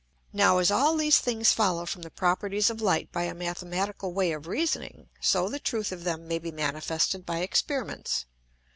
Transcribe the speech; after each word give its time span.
Now 0.33 0.57
as 0.57 0.71
all 0.71 0.97
these 0.97 1.19
things 1.19 1.53
follow 1.53 1.85
from 1.85 2.01
the 2.01 2.09
properties 2.09 2.71
of 2.71 2.81
Light 2.81 3.11
by 3.11 3.25
a 3.25 3.35
mathematical 3.35 4.11
way 4.13 4.31
of 4.31 4.47
reasoning, 4.47 5.09
so 5.19 5.47
the 5.47 5.59
truth 5.59 5.91
of 5.91 6.05
them 6.05 6.27
may 6.27 6.39
be 6.39 6.51
manifested 6.51 7.23
by 7.23 7.41
Experiments. 7.41 8.25